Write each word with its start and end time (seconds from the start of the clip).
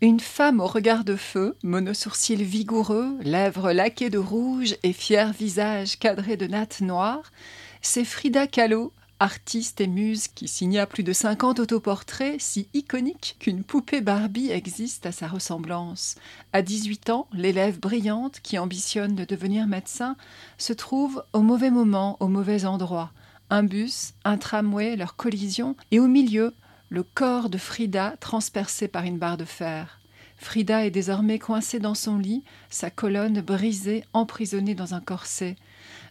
Une 0.00 0.20
femme 0.20 0.60
au 0.60 0.66
regard 0.66 1.04
de 1.04 1.16
feu, 1.16 1.56
monosourcils 1.62 2.42
vigoureux, 2.42 3.18
lèvres 3.20 3.72
laquées 3.72 4.08
de 4.08 4.18
rouge 4.18 4.76
et 4.82 4.94
fier 4.94 5.32
visage 5.32 5.98
cadré 5.98 6.36
de 6.36 6.46
nattes 6.46 6.80
noires, 6.80 7.30
c'est 7.82 8.04
Frida 8.04 8.46
Kahlo, 8.46 8.92
artiste 9.18 9.82
et 9.82 9.86
muse 9.86 10.28
qui 10.28 10.48
signa 10.48 10.86
plus 10.86 11.02
de 11.02 11.12
50 11.12 11.60
autoportraits 11.60 12.40
si 12.40 12.68
iconiques 12.72 13.36
qu'une 13.38 13.62
poupée 13.62 14.00
Barbie 14.00 14.50
existe 14.50 15.04
à 15.04 15.12
sa 15.12 15.28
ressemblance. 15.28 16.14
À 16.54 16.62
18 16.62 17.10
ans, 17.10 17.26
l'élève 17.34 17.78
brillante 17.78 18.40
qui 18.42 18.58
ambitionne 18.58 19.14
de 19.14 19.26
devenir 19.26 19.66
médecin 19.66 20.16
se 20.56 20.72
trouve 20.72 21.22
au 21.34 21.42
mauvais 21.42 21.70
moment, 21.70 22.16
au 22.20 22.28
mauvais 22.28 22.64
endroit. 22.64 23.12
Un 23.50 23.64
bus, 23.64 24.14
un 24.24 24.38
tramway, 24.38 24.96
leur 24.96 25.16
collision, 25.16 25.76
et 25.90 25.98
au 25.98 26.06
milieu, 26.06 26.54
le 26.90 27.04
corps 27.04 27.50
de 27.50 27.56
Frida 27.56 28.16
transpercé 28.18 28.88
par 28.88 29.04
une 29.04 29.18
barre 29.18 29.36
de 29.36 29.44
fer. 29.44 30.00
Frida 30.36 30.84
est 30.84 30.90
désormais 30.90 31.38
coincée 31.38 31.78
dans 31.78 31.94
son 31.94 32.18
lit, 32.18 32.42
sa 32.68 32.90
colonne 32.90 33.42
brisée, 33.42 34.04
emprisonnée 34.12 34.74
dans 34.74 34.94
un 34.94 35.00
corset. 35.00 35.54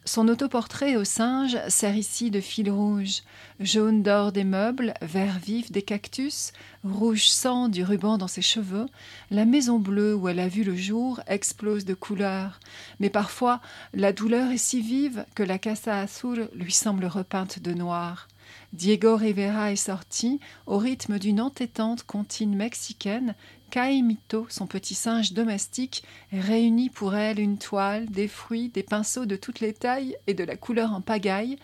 Son 0.05 0.29
autoportrait 0.29 0.95
au 0.95 1.03
singe 1.03 1.57
sert 1.67 1.97
ici 1.97 2.31
de 2.31 2.39
fil 2.39 2.71
rouge, 2.71 3.23
jaune 3.59 4.03
d'or 4.03 4.31
des 4.31 4.45
meubles, 4.45 4.93
vert 5.01 5.37
vif 5.39 5.71
des 5.71 5.81
cactus, 5.81 6.53
rouge 6.85 7.27
sang 7.27 7.67
du 7.67 7.83
ruban 7.83 8.17
dans 8.17 8.27
ses 8.27 8.41
cheveux. 8.41 8.85
La 9.31 9.45
maison 9.45 9.79
bleue 9.79 10.15
où 10.15 10.29
elle 10.29 10.39
a 10.39 10.47
vu 10.47 10.63
le 10.63 10.75
jour 10.75 11.19
explose 11.27 11.83
de 11.83 11.93
couleurs, 11.93 12.59
mais 12.99 13.09
parfois 13.09 13.59
la 13.93 14.13
douleur 14.13 14.51
est 14.51 14.57
si 14.57 14.79
vive 14.79 15.25
que 15.35 15.43
la 15.43 15.59
Casa 15.59 15.99
Azul 15.99 16.49
lui 16.53 16.71
semble 16.71 17.05
repeinte 17.05 17.59
de 17.59 17.73
noir. 17.73 18.29
Diego 18.73 19.15
Rivera 19.15 19.71
est 19.71 19.75
sorti 19.75 20.39
au 20.67 20.77
rythme 20.77 21.17
d'une 21.17 21.41
entêtante 21.41 22.03
comptine 22.03 22.55
mexicaine 22.55 23.35
Caimito, 23.71 24.47
son 24.49 24.67
petit 24.67 24.95
singe 24.95 25.33
domestique, 25.33 26.03
réunit 26.31 26.89
pour 26.89 27.15
elle 27.15 27.39
une 27.39 27.57
toile, 27.57 28.07
des 28.07 28.27
fruits, 28.27 28.69
des 28.69 28.83
pinceaux 28.83 29.25
de 29.25 29.35
toutes 29.35 29.59
les 29.59 29.73
tailles 29.73 30.15
et 30.27 30.33
de 30.33 30.43
la 30.43 30.55
couleur 30.55 30.93
en 30.93 31.01
pagaille. 31.01 31.57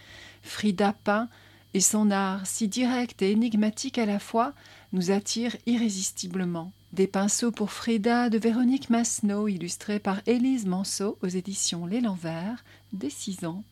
Frida 0.43 0.93
peint, 1.03 1.29
et 1.73 1.81
son 1.81 2.09
art, 2.11 2.45
si 2.45 2.67
direct 2.67 3.21
et 3.21 3.31
énigmatique 3.31 3.97
à 3.97 4.05
la 4.05 4.19
fois, 4.19 4.53
nous 4.93 5.11
attire 5.11 5.57
irrésistiblement. 5.65 6.71
Des 6.93 7.07
pinceaux 7.07 7.51
pour 7.51 7.71
Frida 7.71 8.29
de 8.29 8.37
Véronique 8.37 8.89
Masneau, 8.89 9.47
illustrés 9.47 9.99
par 9.99 10.21
Élise 10.25 10.65
Manceau 10.65 11.17
aux 11.21 11.27
éditions 11.27 11.85
L'Élan 11.85 12.17
Vert, 12.21 12.63
dès 12.93 13.09
six 13.09 13.43
ans. 13.45 13.63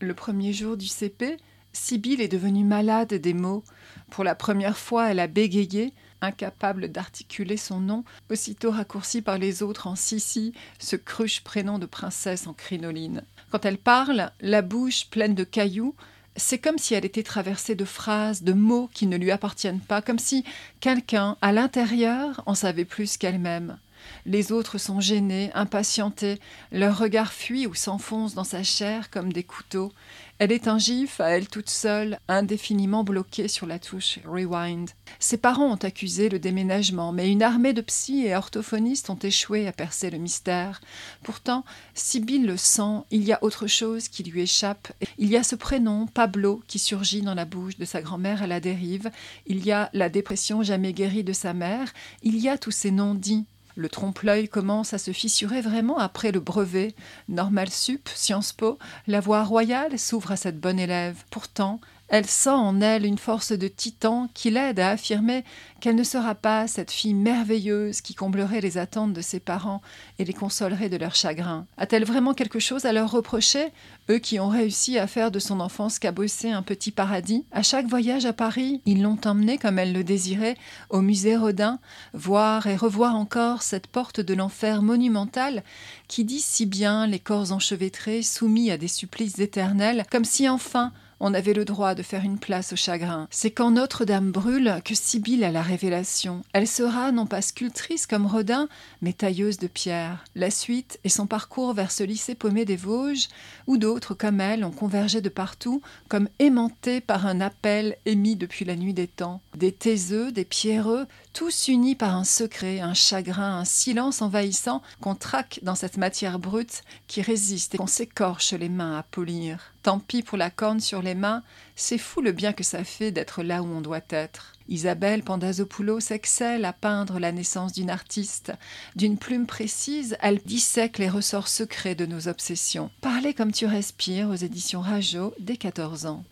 Le 0.00 0.12
premier 0.12 0.52
jour 0.52 0.76
du 0.76 0.86
CP, 0.86 1.38
Sibylle 1.74 2.20
est 2.20 2.28
devenue 2.28 2.64
malade 2.64 3.12
des 3.12 3.34
mots. 3.34 3.64
Pour 4.10 4.24
la 4.24 4.34
première 4.34 4.78
fois, 4.78 5.10
elle 5.10 5.18
a 5.18 5.26
bégayé, 5.26 5.92
incapable 6.20 6.88
d'articuler 6.88 7.56
son 7.56 7.80
nom, 7.80 8.04
aussitôt 8.30 8.70
raccourci 8.70 9.20
par 9.20 9.38
les 9.38 9.62
autres 9.62 9.88
en 9.88 9.96
Sissi, 9.96 10.54
ce 10.78 10.96
cruche 10.96 11.42
prénom 11.42 11.78
de 11.78 11.86
princesse 11.86 12.46
en 12.46 12.52
crinoline. 12.52 13.22
Quand 13.50 13.64
elle 13.64 13.78
parle, 13.78 14.30
la 14.40 14.62
bouche 14.62 15.06
pleine 15.10 15.34
de 15.34 15.44
cailloux, 15.44 15.94
c'est 16.36 16.58
comme 16.58 16.78
si 16.78 16.94
elle 16.94 17.04
était 17.04 17.22
traversée 17.22 17.74
de 17.74 17.84
phrases, 17.84 18.42
de 18.42 18.52
mots 18.52 18.88
qui 18.92 19.06
ne 19.06 19.16
lui 19.16 19.30
appartiennent 19.30 19.80
pas, 19.80 20.00
comme 20.00 20.18
si 20.18 20.44
quelqu'un, 20.80 21.36
à 21.42 21.52
l'intérieur, 21.52 22.42
en 22.46 22.54
savait 22.54 22.84
plus 22.84 23.16
qu'elle-même. 23.16 23.78
Les 24.26 24.52
autres 24.52 24.78
sont 24.78 25.00
gênés, 25.00 25.50
impatientés, 25.54 26.40
leur 26.72 26.98
regard 26.98 27.32
fuit 27.32 27.66
ou 27.66 27.74
s'enfonce 27.74 28.34
dans 28.34 28.44
sa 28.44 28.62
chair 28.62 29.10
comme 29.10 29.32
des 29.32 29.44
couteaux. 29.44 29.92
Elle 30.40 30.50
est 30.50 30.66
un 30.66 30.78
gif 30.78 31.20
à 31.20 31.28
elle 31.28 31.46
toute 31.46 31.70
seule, 31.70 32.18
indéfiniment 32.26 33.04
bloquée 33.04 33.46
sur 33.46 33.66
la 33.66 33.78
touche 33.78 34.18
rewind. 34.26 34.90
Ses 35.20 35.36
parents 35.36 35.72
ont 35.72 35.76
accusé 35.76 36.28
le 36.28 36.40
déménagement, 36.40 37.12
mais 37.12 37.30
une 37.30 37.42
armée 37.42 37.72
de 37.72 37.80
psy 37.80 38.26
et 38.26 38.34
orthophonistes 38.34 39.10
ont 39.10 39.18
échoué 39.18 39.68
à 39.68 39.72
percer 39.72 40.10
le 40.10 40.18
mystère. 40.18 40.80
Pourtant, 41.22 41.64
Sibylle 41.94 42.46
le 42.46 42.56
sent, 42.56 43.04
il 43.12 43.22
y 43.22 43.32
a 43.32 43.38
autre 43.44 43.68
chose 43.68 44.08
qui 44.08 44.24
lui 44.24 44.40
échappe. 44.40 44.92
Il 45.18 45.28
y 45.28 45.36
a 45.36 45.44
ce 45.44 45.54
prénom, 45.54 46.06
Pablo, 46.06 46.62
qui 46.66 46.80
surgit 46.80 47.22
dans 47.22 47.34
la 47.34 47.44
bouche 47.44 47.78
de 47.78 47.84
sa 47.84 48.02
grand-mère 48.02 48.42
à 48.42 48.48
la 48.48 48.58
dérive. 48.58 49.12
Il 49.46 49.64
y 49.64 49.70
a 49.70 49.88
la 49.92 50.08
dépression 50.08 50.64
jamais 50.64 50.92
guérie 50.92 51.24
de 51.24 51.32
sa 51.32 51.54
mère. 51.54 51.92
Il 52.22 52.36
y 52.38 52.48
a 52.48 52.58
tous 52.58 52.72
ces 52.72 52.90
noms 52.90 53.14
dits 53.14 53.46
le 53.76 53.88
trompe-l'œil 53.88 54.48
commence 54.48 54.94
à 54.94 54.98
se 54.98 55.10
fissurer 55.10 55.60
vraiment 55.60 55.98
après 55.98 56.32
le 56.32 56.40
brevet. 56.40 56.94
Normal 57.28 57.70
Sup, 57.70 58.08
Sciences 58.14 58.52
Po, 58.52 58.78
la 59.06 59.20
voie 59.20 59.42
royale 59.42 59.98
s'ouvre 59.98 60.32
à 60.32 60.36
cette 60.36 60.60
bonne 60.60 60.78
élève. 60.78 61.24
Pourtant, 61.30 61.80
elle 62.08 62.26
sent 62.26 62.50
en 62.50 62.80
elle 62.80 63.06
une 63.06 63.18
force 63.18 63.52
de 63.52 63.66
titan 63.66 64.28
qui 64.34 64.50
l'aide 64.50 64.78
à 64.78 64.90
affirmer 64.90 65.44
qu'elle 65.80 65.96
ne 65.96 66.04
sera 66.04 66.34
pas 66.34 66.66
cette 66.66 66.90
fille 66.90 67.14
merveilleuse 67.14 68.00
qui 68.00 68.14
comblerait 68.14 68.60
les 68.60 68.78
attentes 68.78 69.12
de 69.12 69.20
ses 69.20 69.40
parents 69.40 69.82
et 70.18 70.24
les 70.24 70.32
consolerait 70.32 70.88
de 70.88 70.96
leur 70.96 71.14
chagrin. 71.14 71.66
A-t-elle 71.76 72.04
vraiment 72.04 72.34
quelque 72.34 72.58
chose 72.58 72.84
à 72.84 72.92
leur 72.92 73.10
reprocher, 73.10 73.68
eux 74.10 74.18
qui 74.18 74.38
ont 74.38 74.48
réussi 74.48 74.98
à 74.98 75.06
faire 75.06 75.30
de 75.30 75.38
son 75.38 75.60
enfance 75.60 75.98
cabossée 75.98 76.50
un 76.50 76.62
petit 76.62 76.90
paradis? 76.90 77.44
À 77.52 77.62
chaque 77.62 77.86
voyage 77.86 78.26
à 78.26 78.32
Paris, 78.32 78.82
ils 78.86 79.02
l'ont 79.02 79.18
emmenée 79.24 79.58
comme 79.58 79.78
elle 79.78 79.92
le 79.92 80.04
désirait 80.04 80.56
au 80.90 81.00
musée 81.00 81.36
Rodin, 81.36 81.78
voir 82.12 82.66
et 82.66 82.76
revoir 82.76 83.16
encore 83.16 83.62
cette 83.62 83.86
porte 83.86 84.20
de 84.20 84.34
l'enfer 84.34 84.82
monumentale 84.82 85.62
qui 86.08 86.24
dit 86.24 86.40
si 86.40 86.66
bien 86.66 87.06
les 87.06 87.18
corps 87.18 87.52
enchevêtrés 87.52 88.22
soumis 88.22 88.70
à 88.70 88.76
des 88.76 88.88
supplices 88.88 89.38
éternels, 89.38 90.04
comme 90.10 90.24
si 90.24 90.48
enfin 90.48 90.92
on 91.20 91.34
avait 91.34 91.54
le 91.54 91.64
droit 91.64 91.94
de 91.94 92.02
faire 92.02 92.24
une 92.24 92.38
place 92.38 92.72
au 92.72 92.76
chagrin. 92.76 93.28
C'est 93.30 93.50
quand 93.50 93.70
Notre-Dame 93.70 94.32
brûle 94.32 94.80
que 94.84 94.94
Sibylle 94.94 95.44
a 95.44 95.50
la 95.50 95.62
révélation. 95.62 96.42
Elle 96.52 96.68
sera 96.68 97.12
non 97.12 97.26
pas 97.26 97.42
sculptrice 97.42 98.06
comme 98.06 98.26
Rodin, 98.26 98.68
mais 99.02 99.12
tailleuse 99.12 99.58
de 99.58 99.66
pierre. 99.66 100.24
La 100.34 100.50
suite 100.50 100.98
est 101.04 101.08
son 101.08 101.26
parcours 101.26 101.74
vers 101.74 101.90
ce 101.90 102.04
lycée 102.04 102.34
paumé 102.34 102.64
des 102.64 102.76
Vosges, 102.76 103.28
où 103.66 103.76
d'autres 103.76 104.14
comme 104.14 104.40
elle 104.40 104.64
ont 104.64 104.70
convergé 104.70 105.20
de 105.20 105.28
partout, 105.28 105.82
comme 106.08 106.28
aimantés 106.38 107.00
par 107.00 107.26
un 107.26 107.40
appel 107.40 107.96
émis 108.06 108.36
depuis 108.36 108.64
la 108.64 108.76
nuit 108.76 108.94
des 108.94 109.08
temps. 109.08 109.40
Des 109.56 109.72
taiseux, 109.72 110.32
des 110.32 110.44
pierreux, 110.44 111.06
tous 111.34 111.66
unis 111.66 111.96
par 111.96 112.14
un 112.14 112.22
secret, 112.22 112.80
un 112.80 112.94
chagrin, 112.94 113.58
un 113.58 113.64
silence 113.64 114.22
envahissant 114.22 114.82
qu'on 115.00 115.16
traque 115.16 115.58
dans 115.62 115.74
cette 115.74 115.96
matière 115.96 116.38
brute 116.38 116.84
qui 117.08 117.22
résiste 117.22 117.74
et 117.74 117.78
qu'on 117.78 117.88
s'écorche 117.88 118.52
les 118.52 118.68
mains 118.68 118.96
à 118.96 119.02
polir. 119.02 119.74
Tant 119.82 119.98
pis 119.98 120.22
pour 120.22 120.38
la 120.38 120.50
corne 120.50 120.78
sur 120.78 121.02
les 121.02 121.16
mains, 121.16 121.42
c'est 121.74 121.98
fou 121.98 122.22
le 122.22 122.30
bien 122.30 122.52
que 122.52 122.62
ça 122.62 122.84
fait 122.84 123.10
d'être 123.10 123.42
là 123.42 123.62
où 123.62 123.66
on 123.66 123.80
doit 123.80 124.00
être. 124.10 124.52
Isabelle 124.68 125.24
Pandazopoulos 125.24 126.12
excelle 126.12 126.64
à 126.64 126.72
peindre 126.72 127.18
la 127.18 127.32
naissance 127.32 127.72
d'une 127.72 127.90
artiste. 127.90 128.52
D'une 128.94 129.18
plume 129.18 129.46
précise, 129.46 130.16
elle 130.22 130.38
dissèque 130.38 130.98
les 130.98 131.10
ressorts 131.10 131.48
secrets 131.48 131.96
de 131.96 132.06
nos 132.06 132.28
obsessions. 132.28 132.90
Parlez 133.00 133.34
comme 133.34 133.52
tu 133.52 133.66
respires 133.66 134.30
aux 134.30 134.34
éditions 134.34 134.80
Rajo 134.80 135.34
dès 135.40 135.56
14 135.56 136.06
ans. 136.06 136.24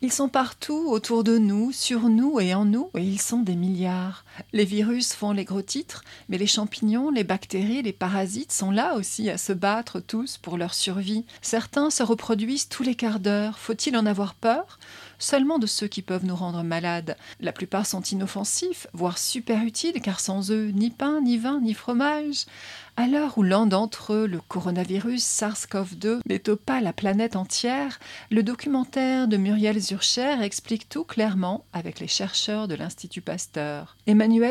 Ils 0.00 0.12
sont 0.12 0.28
partout, 0.28 0.86
autour 0.88 1.24
de 1.24 1.38
nous, 1.38 1.72
sur 1.72 2.08
nous 2.08 2.38
et 2.38 2.54
en 2.54 2.64
nous, 2.64 2.90
et 2.94 3.02
ils 3.02 3.20
sont 3.20 3.40
des 3.40 3.56
milliards. 3.56 4.24
Les 4.52 4.64
virus 4.64 5.12
font 5.12 5.32
les 5.32 5.44
gros 5.44 5.62
titres, 5.62 6.04
mais 6.28 6.38
les 6.38 6.46
champignons, 6.46 7.10
les 7.10 7.24
bactéries, 7.24 7.82
les 7.82 7.92
parasites 7.92 8.52
sont 8.52 8.70
là 8.70 8.94
aussi 8.94 9.30
à 9.30 9.38
se 9.38 9.52
battre 9.52 10.00
tous 10.00 10.38
pour 10.38 10.56
leur 10.56 10.74
survie. 10.74 11.24
Certains 11.42 11.90
se 11.90 12.02
reproduisent 12.02 12.68
tous 12.68 12.82
les 12.82 12.94
quarts 12.94 13.20
d'heure. 13.20 13.58
Faut-il 13.58 13.96
en 13.96 14.06
avoir 14.06 14.34
peur? 14.34 14.78
Seulement 15.18 15.58
de 15.58 15.66
ceux 15.66 15.88
qui 15.88 16.02
peuvent 16.02 16.24
nous 16.24 16.36
rendre 16.36 16.62
malades. 16.62 17.16
La 17.40 17.52
plupart 17.52 17.86
sont 17.86 18.02
inoffensifs, 18.02 18.86
voire 18.92 19.18
super 19.18 19.64
utiles, 19.64 20.00
car 20.00 20.20
sans 20.20 20.52
eux, 20.52 20.68
ni 20.68 20.90
pain, 20.90 21.20
ni 21.20 21.38
vin, 21.38 21.60
ni 21.60 21.74
fromage. 21.74 22.46
À 22.96 23.06
l'heure 23.06 23.38
où 23.38 23.44
l'un 23.44 23.66
d'entre 23.66 24.12
eux, 24.12 24.26
le 24.26 24.40
coronavirus 24.40 25.22
SARS-CoV-2, 25.22 26.18
met 26.28 26.48
au 26.48 26.56
pas 26.56 26.80
la 26.80 26.92
planète 26.92 27.36
entière, 27.36 28.00
le 28.30 28.42
documentaire 28.42 29.28
de 29.28 29.36
Muriel 29.36 29.78
Zurcher 29.80 30.36
explique 30.42 30.88
tout 30.88 31.04
clairement 31.04 31.64
avec 31.72 32.00
les 32.00 32.08
chercheurs 32.08 32.66
de 32.66 32.74
l'Institut 32.74 33.20
Pasteur. 33.20 33.96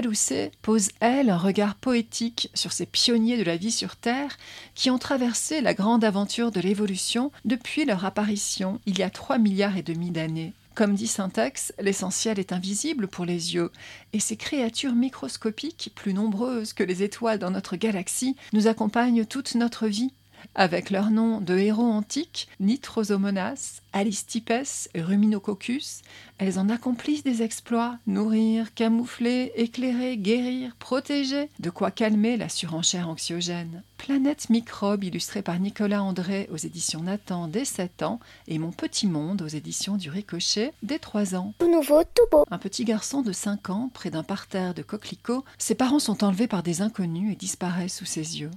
Housset 0.08 0.52
pose, 0.62 0.90
elle, 1.00 1.30
un 1.30 1.38
regard 1.38 1.76
poétique 1.76 2.50
sur 2.54 2.72
ces 2.72 2.86
pionniers 2.86 3.38
de 3.38 3.44
la 3.44 3.58
vie 3.58 3.72
sur 3.72 3.96
Terre 3.96 4.38
qui 4.76 4.90
ont 4.90 4.98
traversé 4.98 5.62
la 5.62 5.74
grande 5.74 6.04
aventure 6.04 6.52
de 6.52 6.60
l'évolution 6.60 7.32
depuis 7.46 7.86
leur 7.86 8.06
apparition 8.06 8.80
il 8.86 8.98
y 8.98 9.04
a 9.04 9.10
3 9.10 9.38
milliards 9.38 9.78
et 9.78 9.84
demi 9.84 10.12
d'années. 10.12 10.54
Comme 10.78 10.94
dit 10.94 11.08
Syntax, 11.08 11.74
l'essentiel 11.80 12.38
est 12.38 12.52
invisible 12.52 13.08
pour 13.08 13.26
les 13.26 13.56
yeux, 13.56 13.72
et 14.14 14.20
ces 14.20 14.38
créatures 14.38 14.94
microscopiques, 14.94 15.92
plus 15.96 16.14
nombreuses 16.14 16.74
que 16.74 16.84
les 16.84 17.02
étoiles 17.02 17.40
dans 17.40 17.50
notre 17.50 17.78
galaxie, 17.78 18.36
nous 18.54 18.68
accompagnent 18.68 19.26
toute 19.26 19.56
notre 19.56 19.88
vie. 19.88 20.14
Avec 20.56 20.90
leurs 20.90 21.12
noms 21.12 21.40
de 21.40 21.58
héros 21.58 21.84
antiques, 21.84 22.48
Nitrosomonas, 22.60 23.82
Alistipes 23.94 24.90
Ruminococcus, 24.96 26.02
elles 26.38 26.60
en 26.60 26.70
accomplissent 26.70 27.24
des 27.24 27.42
exploits, 27.42 27.98
nourrir, 28.06 28.74
camoufler, 28.74 29.52
éclairer, 29.56 30.18
guérir, 30.18 30.76
protéger, 30.78 31.50
de 31.60 31.70
quoi 31.70 31.92
calmer 31.92 32.38
la 32.38 32.50
surenchère 32.50 33.10
anxiogène. 33.10 33.84
Planète 33.98 34.50
microbe 34.50 35.04
illustrée 35.04 35.42
par 35.42 35.60
Nicolas 35.60 36.04
André 36.04 36.48
aux 36.52 36.58
éditions 36.58 37.02
Nathan 37.02 37.48
dès 37.48 37.66
7 37.66 38.04
ans 38.04 38.20
et 38.48 38.60
Mon 38.60 38.72
petit 38.72 39.08
monde 39.08 39.42
aux 39.42 39.48
éditions 39.48 39.98
du 39.98 40.10
Ricochet 40.10 40.74
dès 40.84 41.00
3 41.00 41.36
ans. 41.36 41.54
Tout 41.60 41.72
nouveau, 41.72 42.04
tout 42.04 42.28
beau. 42.32 42.46
Un 42.52 42.60
petit 42.60 42.86
garçon 42.86 43.22
de 43.22 43.32
5 43.32 43.70
ans, 43.70 43.90
près 43.94 44.12
d'un 44.12 44.24
parterre 44.24 44.74
de 44.74 44.84
coquelicots, 44.84 45.44
ses 45.58 45.76
parents 45.76 46.00
sont 46.00 46.24
enlevés 46.24 46.48
par 46.48 46.64
des 46.64 46.82
inconnus 46.82 47.34
et 47.34 47.36
disparaissent 47.36 47.98
sous 47.98 48.06
ses 48.06 48.40
yeux. 48.40 48.52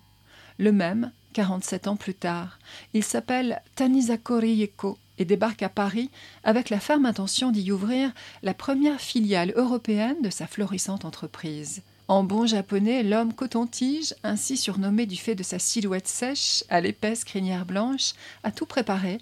Le 0.60 0.72
même, 0.72 1.10
47 1.32 1.88
ans 1.88 1.96
plus 1.96 2.12
tard, 2.12 2.58
il 2.92 3.02
s'appelle 3.02 3.62
Tanizako 3.76 4.40
Rieko 4.40 4.98
et 5.16 5.24
débarque 5.24 5.62
à 5.62 5.70
Paris 5.70 6.10
avec 6.44 6.68
la 6.68 6.78
ferme 6.78 7.06
intention 7.06 7.50
d'y 7.50 7.72
ouvrir 7.72 8.12
la 8.42 8.52
première 8.52 9.00
filiale 9.00 9.54
européenne 9.56 10.20
de 10.20 10.28
sa 10.28 10.46
florissante 10.46 11.06
entreprise. 11.06 11.80
En 12.08 12.24
bon 12.24 12.44
japonais, 12.44 13.02
l'homme 13.02 13.32
coton-tige, 13.32 14.14
ainsi 14.22 14.58
surnommé 14.58 15.06
du 15.06 15.16
fait 15.16 15.34
de 15.34 15.42
sa 15.42 15.58
silhouette 15.58 16.08
sèche, 16.08 16.62
à 16.68 16.82
l'épaisse 16.82 17.24
crinière 17.24 17.64
blanche, 17.64 18.12
a 18.42 18.52
tout 18.52 18.66
préparé, 18.66 19.16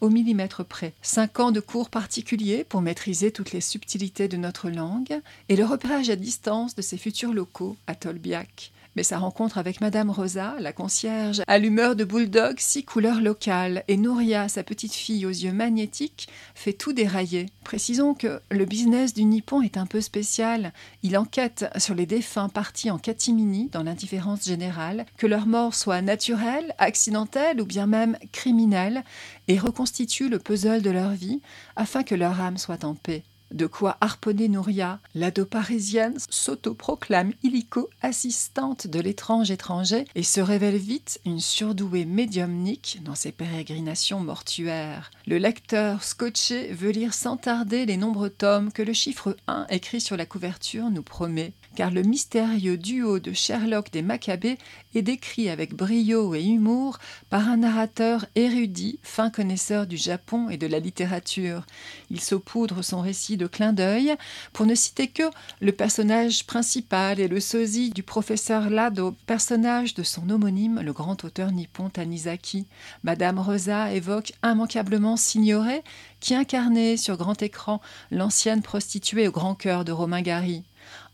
au 0.00 0.08
millimètre 0.08 0.64
près. 0.64 0.94
Cinq 1.02 1.38
ans 1.38 1.50
de 1.50 1.60
cours 1.60 1.90
particuliers 1.90 2.64
pour 2.64 2.80
maîtriser 2.80 3.30
toutes 3.30 3.52
les 3.52 3.60
subtilités 3.60 4.28
de 4.28 4.38
notre 4.38 4.70
langue 4.70 5.20
et 5.50 5.56
le 5.56 5.66
repérage 5.66 6.08
à 6.08 6.16
distance 6.16 6.74
de 6.74 6.80
ses 6.80 6.96
futurs 6.96 7.34
locaux 7.34 7.76
à 7.86 7.94
Tolbiac. 7.94 8.72
Mais 8.98 9.04
sa 9.04 9.18
rencontre 9.18 9.58
avec 9.58 9.80
Madame 9.80 10.10
Rosa, 10.10 10.56
la 10.58 10.72
concierge, 10.72 11.42
à 11.46 11.58
l'humeur 11.58 11.94
de 11.94 12.02
bulldog, 12.02 12.56
six 12.58 12.82
couleurs 12.84 13.20
locales, 13.20 13.84
et 13.86 13.96
Nouria, 13.96 14.48
sa 14.48 14.64
petite 14.64 14.92
fille 14.92 15.24
aux 15.24 15.28
yeux 15.28 15.52
magnétiques, 15.52 16.28
fait 16.56 16.72
tout 16.72 16.92
dérailler. 16.92 17.46
Précisons 17.62 18.14
que 18.14 18.40
le 18.50 18.64
business 18.64 19.14
du 19.14 19.22
Nippon 19.22 19.62
est 19.62 19.76
un 19.76 19.86
peu 19.86 20.00
spécial. 20.00 20.72
Il 21.04 21.16
enquête 21.16 21.66
sur 21.76 21.94
les 21.94 22.06
défunts 22.06 22.48
partis 22.48 22.90
en 22.90 22.98
catimini 22.98 23.68
dans 23.70 23.84
l'indifférence 23.84 24.44
générale, 24.44 25.06
que 25.16 25.28
leur 25.28 25.46
mort 25.46 25.76
soit 25.76 26.02
naturelle, 26.02 26.74
accidentelle 26.78 27.60
ou 27.60 27.66
bien 27.66 27.86
même 27.86 28.18
criminelle, 28.32 29.04
et 29.46 29.60
reconstitue 29.60 30.28
le 30.28 30.40
puzzle 30.40 30.82
de 30.82 30.90
leur 30.90 31.10
vie 31.10 31.40
afin 31.76 32.02
que 32.02 32.16
leur 32.16 32.40
âme 32.40 32.58
soit 32.58 32.82
en 32.82 32.96
paix. 32.96 33.22
De 33.52 33.66
quoi 33.66 33.96
harponner 34.00 34.48
Nouria, 34.48 35.00
l'ado 35.14 35.46
parisienne 35.46 36.18
s'autoproclame 36.28 37.32
illico 37.42 37.88
assistante 38.02 38.86
de 38.86 39.00
l'étrange 39.00 39.50
étranger 39.50 40.04
et 40.14 40.22
se 40.22 40.40
révèle 40.40 40.76
vite 40.76 41.20
une 41.24 41.40
surdouée 41.40 42.04
médiumnique 42.04 43.00
dans 43.04 43.14
ses 43.14 43.32
pérégrinations 43.32 44.20
mortuaires. 44.20 45.10
Le 45.26 45.38
lecteur 45.38 46.04
scotché 46.04 46.72
veut 46.72 46.90
lire 46.90 47.14
sans 47.14 47.36
tarder 47.36 47.86
les 47.86 47.96
nombreux 47.96 48.30
tomes 48.30 48.70
que 48.70 48.82
le 48.82 48.92
chiffre 48.92 49.36
1 49.46 49.66
écrit 49.70 50.00
sur 50.00 50.16
la 50.16 50.26
couverture 50.26 50.90
nous 50.90 51.02
promet 51.02 51.52
car 51.74 51.90
le 51.90 52.02
mystérieux 52.02 52.76
duo 52.76 53.18
de 53.18 53.32
Sherlock 53.32 53.90
des 53.92 54.02
Maccabées 54.02 54.58
est 54.94 55.02
décrit 55.02 55.48
avec 55.48 55.74
brio 55.74 56.34
et 56.34 56.44
humour 56.44 56.98
par 57.30 57.48
un 57.48 57.58
narrateur 57.58 58.26
érudit, 58.34 58.98
fin 59.02 59.30
connaisseur 59.30 59.86
du 59.86 59.96
Japon 59.96 60.48
et 60.50 60.56
de 60.56 60.66
la 60.66 60.80
littérature. 60.80 61.64
Il 62.10 62.20
saupoudre 62.20 62.82
son 62.82 63.00
récit 63.00 63.36
de 63.36 63.46
clins 63.46 63.72
d'œil, 63.72 64.14
pour 64.52 64.66
ne 64.66 64.74
citer 64.74 65.08
que 65.08 65.24
le 65.60 65.72
personnage 65.72 66.46
principal 66.46 67.20
et 67.20 67.28
le 67.28 67.40
sosie 67.40 67.90
du 67.90 68.02
professeur 68.02 68.70
Lado, 68.70 69.14
personnage 69.26 69.94
de 69.94 70.02
son 70.02 70.30
homonyme, 70.30 70.80
le 70.80 70.92
grand 70.92 71.24
auteur 71.24 71.52
nippon 71.52 71.90
Tanizaki. 71.90 72.66
Madame 73.02 73.38
Rosa 73.38 73.92
évoque 73.92 74.32
immanquablement 74.42 75.16
Signoret, 75.16 75.82
qui 76.20 76.34
incarnait 76.34 76.96
sur 76.96 77.16
grand 77.16 77.40
écran 77.42 77.80
l'ancienne 78.10 78.62
prostituée 78.62 79.28
au 79.28 79.32
grand 79.32 79.54
cœur 79.54 79.84
de 79.84 79.92
Romain 79.92 80.22
Gary. 80.22 80.64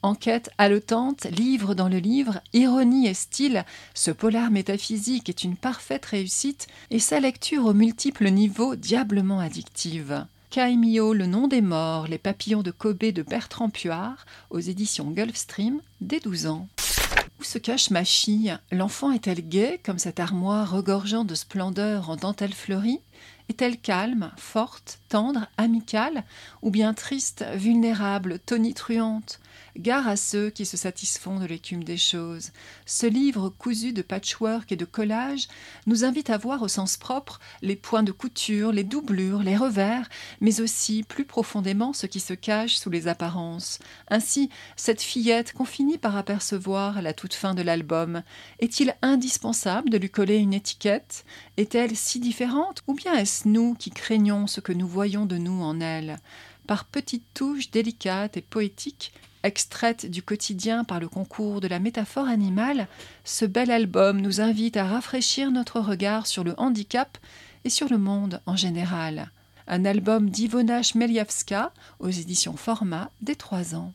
Enquête 0.04 0.50
haletante, 0.58 1.24
livre 1.30 1.74
dans 1.74 1.88
le 1.88 1.96
livre, 1.96 2.42
ironie 2.52 3.06
et 3.06 3.14
style, 3.14 3.64
ce 3.94 4.10
polar 4.10 4.50
métaphysique 4.50 5.30
est 5.30 5.44
une 5.44 5.56
parfaite 5.56 6.04
réussite 6.04 6.66
et 6.90 6.98
sa 6.98 7.20
lecture 7.20 7.64
aux 7.64 7.72
multiples 7.72 8.28
niveaux 8.28 8.76
diablement 8.76 9.40
addictive. 9.40 10.26
Kaimio, 10.50 11.14
Le 11.14 11.24
nom 11.24 11.48
des 11.48 11.62
morts, 11.62 12.06
Les 12.06 12.18
papillons 12.18 12.62
de 12.62 12.70
Kobe 12.70 12.98
de 12.98 13.22
Bertrand 13.22 13.70
Puard, 13.70 14.26
aux 14.50 14.60
éditions 14.60 15.10
Gulfstream, 15.10 15.80
dès 16.02 16.20
12 16.20 16.48
ans. 16.48 16.68
Où 17.40 17.42
se 17.42 17.56
cache 17.56 17.88
ma 17.88 18.04
fille? 18.04 18.58
L'enfant 18.72 19.10
est-elle 19.10 19.48
gaie, 19.48 19.80
comme 19.82 19.98
cette 19.98 20.20
armoire 20.20 20.70
regorgeant 20.70 21.24
de 21.24 21.34
splendeur 21.34 22.10
en 22.10 22.16
dentelle 22.16 22.52
fleurie? 22.52 23.00
Est-elle 23.48 23.78
calme, 23.78 24.32
forte, 24.38 25.00
tendre, 25.08 25.46
amicale 25.58 26.24
Ou 26.62 26.70
bien 26.70 26.94
triste, 26.94 27.44
vulnérable, 27.54 28.38
tonitruante 28.38 29.38
Gare 29.76 30.06
à 30.06 30.16
ceux 30.16 30.50
qui 30.50 30.66
se 30.66 30.76
satisfont 30.76 31.40
de 31.40 31.46
l'écume 31.46 31.82
des 31.82 31.96
choses. 31.96 32.52
Ce 32.86 33.06
livre 33.06 33.48
cousu 33.48 33.92
de 33.92 34.02
patchwork 34.02 34.70
et 34.70 34.76
de 34.76 34.84
collage 34.84 35.48
nous 35.86 36.04
invite 36.04 36.30
à 36.30 36.38
voir 36.38 36.62
au 36.62 36.68
sens 36.68 36.96
propre 36.96 37.40
les 37.60 37.74
points 37.74 38.04
de 38.04 38.12
couture, 38.12 38.70
les 38.70 38.84
doublures, 38.84 39.42
les 39.42 39.56
revers, 39.56 40.08
mais 40.40 40.60
aussi 40.60 41.02
plus 41.02 41.24
profondément 41.24 41.92
ce 41.92 42.06
qui 42.06 42.20
se 42.20 42.34
cache 42.34 42.76
sous 42.76 42.90
les 42.90 43.08
apparences. 43.08 43.80
Ainsi, 44.08 44.48
cette 44.76 45.02
fillette 45.02 45.52
qu'on 45.52 45.64
finit 45.64 45.98
par 45.98 46.16
apercevoir 46.16 46.98
à 46.98 47.02
la 47.02 47.12
toute 47.12 47.34
fin 47.34 47.54
de 47.54 47.62
l'album, 47.62 48.22
est-il 48.60 48.94
indispensable 49.02 49.90
de 49.90 49.98
lui 49.98 50.10
coller 50.10 50.36
une 50.36 50.54
étiquette? 50.54 51.24
Est-elle 51.56 51.96
si 51.96 52.20
différente 52.20 52.82
ou 52.86 52.94
bien 52.94 53.13
est-ce 53.14 53.48
nous 53.48 53.74
qui 53.74 53.90
craignons 53.90 54.46
ce 54.46 54.60
que 54.60 54.72
nous 54.72 54.88
voyons 54.88 55.26
de 55.26 55.36
nous 55.36 55.62
en 55.62 55.80
elle 55.80 56.18
par 56.66 56.84
petites 56.84 57.26
touches 57.34 57.70
délicates 57.70 58.36
et 58.36 58.42
poétiques, 58.42 59.12
Extraite 59.44 60.10
du 60.10 60.22
quotidien 60.22 60.84
par 60.84 61.00
le 61.00 61.06
concours 61.06 61.60
de 61.60 61.68
la 61.68 61.78
métaphore 61.78 62.28
animale, 62.28 62.88
ce 63.24 63.44
bel 63.44 63.70
album 63.70 64.22
nous 64.22 64.40
invite 64.40 64.78
à 64.78 64.86
rafraîchir 64.86 65.50
notre 65.50 65.80
regard 65.80 66.26
sur 66.26 66.44
le 66.44 66.54
handicap 66.56 67.18
et 67.64 67.68
sur 67.68 67.90
le 67.90 67.98
monde 67.98 68.40
en 68.46 68.56
général. 68.56 69.30
Un 69.68 69.84
album 69.84 70.30
d'Ivona 70.30 70.82
Chmeliavska 70.82 71.74
aux 71.98 72.08
éditions 72.08 72.56
Format 72.56 73.10
des 73.20 73.36
trois 73.36 73.74
ans. 73.74 73.92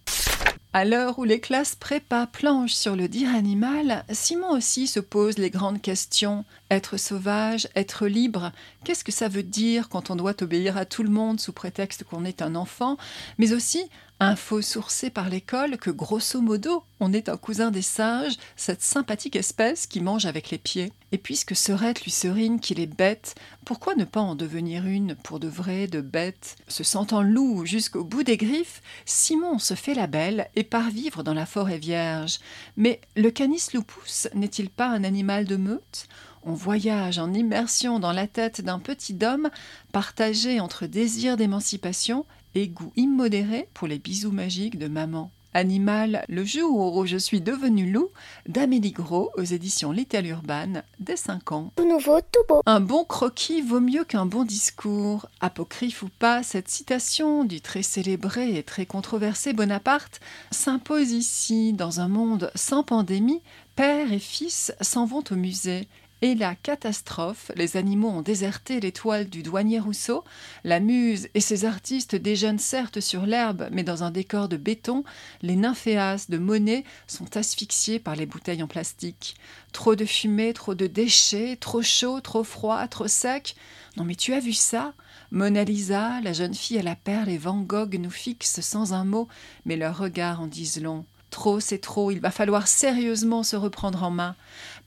À 0.71 0.85
l'heure 0.85 1.17
où 1.17 1.23
les 1.23 1.39
classes 1.39 1.73
prépa 1.73 2.27
planchent 2.27 2.75
sur 2.75 2.95
le 2.95 3.07
dire 3.07 3.33
animal, 3.33 4.05
Simon 4.11 4.51
aussi 4.51 4.85
se 4.85 4.99
pose 4.99 5.39
les 5.39 5.49
grandes 5.49 5.81
questions. 5.81 6.45
Être 6.69 6.97
sauvage, 6.97 7.67
être 7.75 8.05
libre, 8.05 8.51
qu'est-ce 8.83 9.03
que 9.03 9.11
ça 9.11 9.29
veut 9.29 9.41
dire 9.41 9.89
quand 9.89 10.11
on 10.11 10.15
doit 10.15 10.43
obéir 10.43 10.77
à 10.77 10.85
tout 10.85 11.01
le 11.01 11.09
monde 11.09 11.39
sous 11.39 11.53
prétexte 11.53 12.03
qu'on 12.03 12.23
est 12.23 12.43
un 12.43 12.53
enfant, 12.53 12.97
mais 13.39 13.51
aussi 13.53 13.89
Info 14.21 14.61
sourcée 14.61 15.09
par 15.09 15.29
l'école 15.29 15.77
que 15.77 15.89
grosso 15.89 16.41
modo, 16.41 16.83
on 16.99 17.13
est 17.13 17.29
un 17.29 17.37
cousin 17.37 17.71
des 17.71 17.81
singes, 17.81 18.35
cette 18.57 18.81
sympathique 18.81 19.37
espèce 19.37 19.87
qui 19.87 20.01
mange 20.01 20.25
avec 20.25 20.49
les 20.49 20.57
pieds. 20.57 20.91
Et 21.13 21.17
puisque 21.17 21.55
Serette 21.55 22.03
lui 22.03 22.11
serine 22.11 22.59
qu'il 22.59 22.81
est 22.81 22.85
bête, 22.85 23.35
pourquoi 23.63 23.95
ne 23.95 24.03
pas 24.03 24.19
en 24.19 24.35
devenir 24.35 24.85
une 24.85 25.15
pour 25.15 25.39
de 25.39 25.47
vrai, 25.47 25.87
de 25.87 26.01
bête? 26.01 26.57
Se 26.67 26.83
sentant 26.83 27.21
loup 27.21 27.65
jusqu'au 27.65 28.03
bout 28.03 28.23
des 28.23 28.35
griffes, 28.35 28.81
Simon 29.05 29.57
se 29.57 29.73
fait 29.73 29.93
la 29.93 30.07
belle 30.07 30.49
et 30.57 30.65
part 30.65 30.89
vivre 30.89 31.23
dans 31.23 31.33
la 31.33 31.45
forêt 31.45 31.79
vierge. 31.79 32.39
Mais 32.75 32.99
le 33.15 33.31
canis 33.31 33.67
lupus 33.73 34.27
n'est-il 34.33 34.69
pas 34.69 34.89
un 34.89 35.05
animal 35.05 35.45
de 35.45 35.55
meute? 35.55 36.09
On 36.43 36.53
voyage 36.53 37.19
en 37.19 37.33
immersion 37.33 37.99
dans 37.99 38.13
la 38.13 38.27
tête 38.27 38.61
d'un 38.61 38.79
petit 38.79 39.17
homme 39.23 39.49
partagé 39.91 40.59
entre 40.59 40.87
désir 40.87 41.37
d'émancipation 41.37 42.25
et 42.55 42.67
goût 42.67 42.91
immodéré 42.95 43.67
pour 43.73 43.87
les 43.87 43.99
bisous 43.99 44.31
magiques 44.31 44.77
de 44.77 44.87
maman. 44.87 45.31
Animal, 45.55 46.25
le 46.29 46.43
jour 46.43 46.95
où 46.95 47.07
je 47.07 47.17
suis 47.17 47.41
devenu 47.41 47.91
loup, 47.91 48.09
d'Amélie 48.47 48.91
Gros 48.91 49.31
aux 49.35 49.43
éditions 49.43 49.91
Little 49.91 50.27
Urban, 50.27 50.83
dès 50.99 51.15
5 51.15 51.51
ans. 51.51 51.73
Tout 51.75 51.89
nouveau, 51.89 52.21
tout 52.21 52.43
beau. 52.47 52.61
Un 52.67 52.79
bon 52.79 53.03
croquis 53.03 53.61
vaut 53.61 53.79
mieux 53.79 54.03
qu'un 54.03 54.27
bon 54.27 54.43
discours. 54.43 55.27
Apocryphe 55.39 56.03
ou 56.03 56.09
pas, 56.19 56.43
cette 56.43 56.69
citation 56.69 57.45
du 57.45 57.61
très 57.61 57.81
célébré 57.81 58.57
et 58.57 58.63
très 58.63 58.85
controversé 58.85 59.53
Bonaparte 59.53 60.19
s'impose 60.51 61.11
ici, 61.11 61.73
dans 61.73 61.99
un 61.99 62.09
monde 62.09 62.51
sans 62.53 62.83
pandémie, 62.83 63.41
père 63.75 64.13
et 64.13 64.19
fils 64.19 64.71
s'en 64.81 65.05
vont 65.05 65.23
au 65.31 65.35
musée 65.35 65.87
et 66.21 66.35
la 66.35 66.55
catastrophe, 66.55 67.51
les 67.55 67.77
animaux 67.77 68.09
ont 68.09 68.21
déserté 68.21 68.79
l'étoile 68.79 69.29
du 69.29 69.43
douanier 69.43 69.79
Rousseau, 69.79 70.23
la 70.63 70.79
muse 70.79 71.29
et 71.33 71.39
ses 71.39 71.65
artistes 71.65 72.15
déjeunent 72.15 72.59
certes 72.59 72.99
sur 72.99 73.25
l'herbe, 73.25 73.69
mais 73.71 73.83
dans 73.83 74.03
un 74.03 74.11
décor 74.11 74.49
de 74.49 74.57
béton, 74.57 75.03
les 75.41 75.55
nymphéas 75.55 76.25
de 76.29 76.37
Monet 76.37 76.83
sont 77.07 77.37
asphyxiés 77.37 77.99
par 77.99 78.15
les 78.15 78.25
bouteilles 78.25 78.63
en 78.63 78.67
plastique. 78.67 79.35
Trop 79.71 79.95
de 79.95 80.05
fumée, 80.05 80.53
trop 80.53 80.75
de 80.75 80.87
déchets, 80.87 81.55
trop 81.55 81.81
chaud, 81.81 82.19
trop 82.21 82.43
froid, 82.43 82.87
trop 82.87 83.07
sec. 83.07 83.55
Non 83.97 84.03
mais 84.03 84.15
tu 84.15 84.33
as 84.33 84.39
vu 84.39 84.53
ça? 84.53 84.93
Mona 85.31 85.63
Lisa, 85.63 86.19
la 86.21 86.33
jeune 86.33 86.55
fille 86.55 86.79
à 86.79 86.83
la 86.83 86.95
perle 86.95 87.29
et 87.29 87.37
Van 87.37 87.61
Gogh 87.61 87.95
nous 87.99 88.09
fixent 88.09 88.61
sans 88.61 88.93
un 88.93 89.05
mot, 89.05 89.27
mais 89.65 89.77
leurs 89.77 89.97
regards 89.97 90.41
en 90.41 90.47
disent 90.47 90.81
long. 90.81 91.05
Trop, 91.29 91.59
c'est 91.59 91.77
trop, 91.77 92.09
il 92.09 92.19
va 92.19 92.31
falloir 92.31 92.67
sérieusement 92.67 93.43
se 93.43 93.55
reprendre 93.55 94.03
en 94.03 94.09
main. 94.09 94.35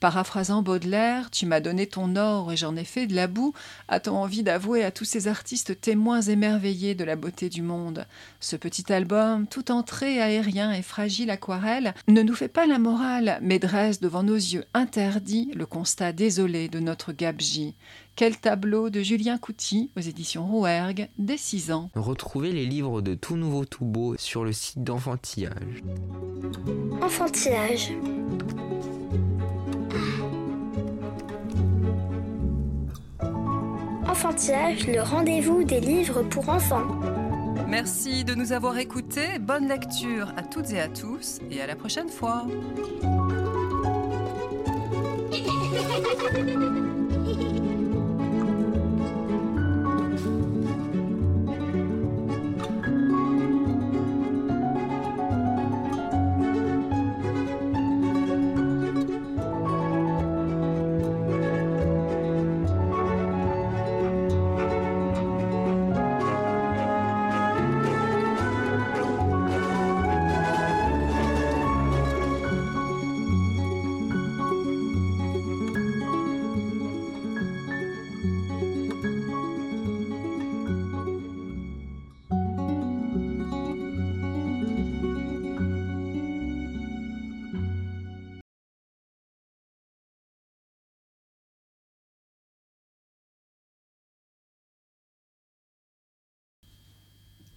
Paraphrasant 0.01 0.61
Baudelaire, 0.61 1.31
tu 1.31 1.45
m'as 1.45 1.61
donné 1.61 1.87
ton 1.87 2.17
or 2.17 2.51
et 2.51 2.57
j'en 2.57 2.75
ai 2.75 2.83
fait 2.83 3.07
de 3.07 3.15
la 3.15 3.27
boue, 3.27 3.53
a-t-on 3.87 4.17
envie 4.17 4.43
d'avouer 4.43 4.83
à 4.83 4.91
tous 4.91 5.05
ces 5.05 5.29
artistes 5.29 5.79
témoins 5.79 6.21
émerveillés 6.21 6.95
de 6.95 7.05
la 7.05 7.15
beauté 7.15 7.47
du 7.47 7.61
monde? 7.61 8.05
Ce 8.41 8.57
petit 8.57 8.91
album, 8.91 9.47
tout 9.47 9.71
entré 9.71 10.21
aérien 10.21 10.73
et 10.73 10.81
fragile 10.81 11.29
aquarelle, 11.29 11.93
ne 12.09 12.21
nous 12.21 12.35
fait 12.35 12.49
pas 12.49 12.65
la 12.65 12.79
morale, 12.79 13.39
mais 13.41 13.59
dresse 13.59 14.01
devant 14.01 14.23
nos 14.23 14.35
yeux 14.35 14.65
interdits 14.73 15.51
le 15.55 15.65
constat 15.65 16.11
désolé 16.11 16.67
de 16.67 16.81
notre 16.81 17.13
gabegie. 17.13 17.73
Quel 18.15 18.37
tableau 18.37 18.91
de 18.91 19.01
Julien 19.01 19.39
Couty 19.39 19.89
aux 19.97 20.01
éditions 20.01 20.45
Rouergue, 20.45 21.09
dès 21.17 21.37
6 21.37 21.71
ans. 21.71 21.89
Retrouvez 21.95 22.51
les 22.51 22.67
livres 22.67 23.01
de 23.01 23.15
Tout 23.15 23.37
Nouveau 23.37 23.65
Tout 23.65 23.85
Beau 23.85 24.13
sur 24.19 24.43
le 24.43 24.51
site 24.51 24.83
d'Enfantillage. 24.83 25.81
Enfantillage. 27.01 27.91
Enfantillage, 34.07 34.85
le 34.85 35.01
rendez-vous 35.01 35.63
des 35.63 35.79
livres 35.79 36.21
pour 36.21 36.49
enfants. 36.49 36.99
Merci 37.67 38.23
de 38.23 38.35
nous 38.35 38.51
avoir 38.51 38.77
écoutés. 38.77 39.39
Bonne 39.39 39.67
lecture 39.67 40.31
à 40.37 40.43
toutes 40.43 40.71
et 40.71 40.79
à 40.79 40.87
tous 40.87 41.39
et 41.49 41.61
à 41.61 41.65
la 41.65 41.75
prochaine 41.75 42.09
fois. 42.09 42.45